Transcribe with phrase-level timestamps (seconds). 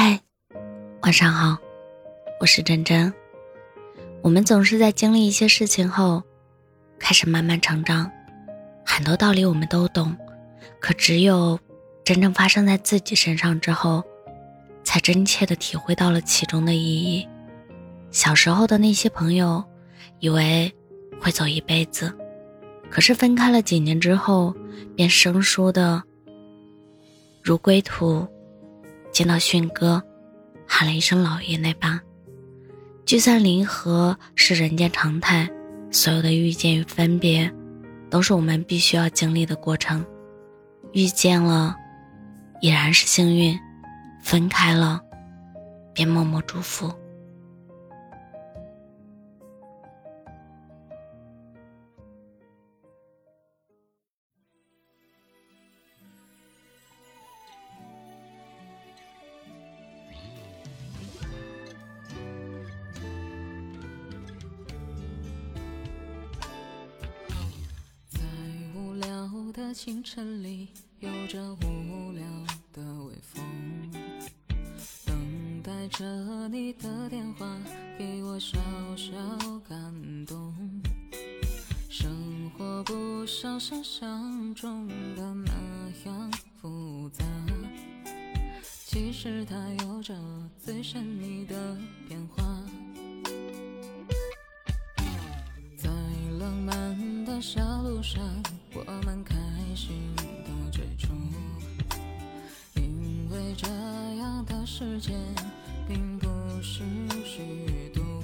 [0.00, 0.20] 嗨，
[1.02, 1.58] 晚上好，
[2.38, 3.12] 我是真真。
[4.22, 6.22] 我们总是在经历一些事情后，
[7.00, 8.08] 开始慢慢成长。
[8.86, 10.16] 很多道理我们都懂，
[10.78, 11.58] 可只有
[12.04, 14.04] 真正发生在自己身上之后，
[14.84, 17.26] 才真切的体会到了其中的意义。
[18.12, 19.64] 小时候的那些朋友，
[20.20, 20.72] 以为
[21.20, 22.16] 会走一辈子，
[22.88, 24.54] 可是分开了几年之后，
[24.94, 26.00] 便生疏的
[27.42, 28.24] 如归途。
[29.18, 30.00] 见到迅哥，
[30.64, 32.00] 喊了一声“老爷”那般，
[33.04, 35.50] 聚散离合是人间常态，
[35.90, 37.52] 所有的遇见与分别，
[38.08, 40.06] 都是我们必须要经历的过程。
[40.92, 41.74] 遇见了，
[42.60, 43.58] 已然是幸运；
[44.22, 45.00] 分开了，
[45.92, 46.88] 便默默祝福。
[69.58, 70.68] 的清晨里，
[71.00, 72.24] 有着无聊
[72.72, 73.44] 的微风，
[75.04, 76.06] 等待着
[76.46, 77.44] 你的电话，
[77.98, 78.56] 给我小
[78.96, 79.12] 小
[79.68, 79.76] 感
[80.26, 80.54] 动。
[81.90, 85.52] 生活不像想象中的那
[86.08, 86.30] 样
[86.62, 87.24] 复杂，
[88.62, 90.14] 其实它有着
[90.56, 92.44] 最神秘的变化。
[95.76, 95.90] 在
[96.38, 98.22] 浪漫的小路上，
[104.78, 105.12] 时间
[105.88, 106.28] 并不
[106.62, 106.84] 是
[107.24, 108.22] 虚度，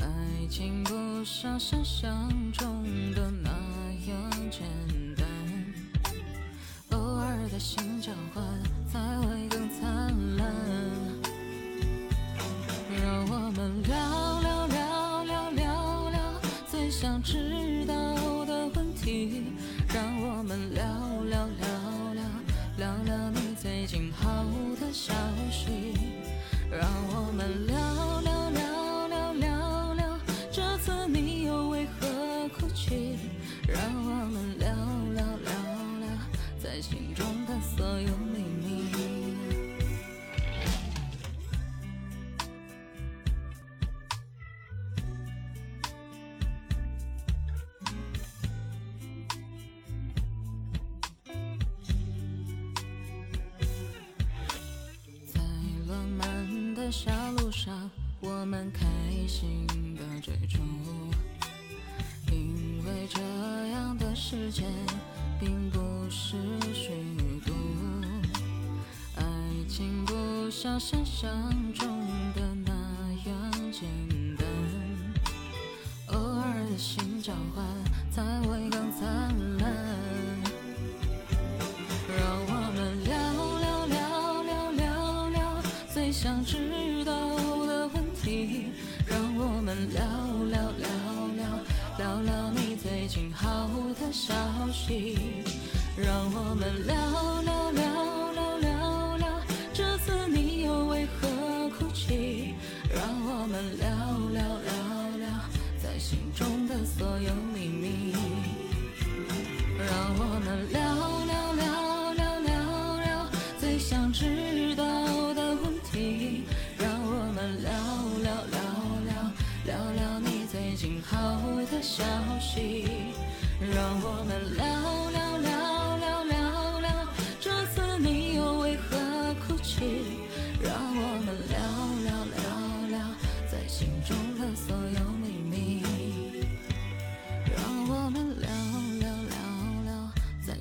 [0.00, 3.48] 爱情不像想象中的那
[4.06, 4.68] 样简
[5.16, 5.26] 单，
[6.90, 8.44] 偶尔的心交换
[8.92, 10.54] 才会更灿烂。
[13.00, 16.20] 让我们聊聊聊聊聊聊
[16.70, 17.94] 最想知道
[18.44, 19.44] 的问题。
[19.88, 20.84] 让我们聊
[36.60, 38.88] 在心中的所有秘密。
[55.32, 55.40] 在
[55.88, 57.88] 浪漫的小路上，
[58.20, 58.84] 我们开
[59.28, 60.58] 心的追逐，
[62.32, 63.20] 因为这
[63.68, 64.64] 样的世界
[70.60, 71.30] 像想象
[71.72, 71.86] 中
[72.34, 72.72] 的那
[73.30, 73.88] 样简
[74.36, 74.44] 单，
[76.08, 77.64] 偶尔的心交换
[78.10, 79.08] 才会更灿
[79.58, 79.72] 烂。
[82.08, 82.18] 让
[82.48, 83.14] 我们聊
[83.60, 85.62] 聊聊聊聊聊
[85.94, 87.14] 最想知道
[87.64, 88.72] 的问题，
[89.06, 89.88] 让我们。
[89.92, 90.02] 聊
[90.50, 90.88] 聊聊
[91.36, 91.46] 聊
[91.98, 93.70] 聊聊你最近好
[94.00, 94.34] 的消
[94.72, 95.44] 息，
[95.96, 97.27] 让我们聊。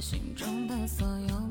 [0.09, 1.46] 心中的所有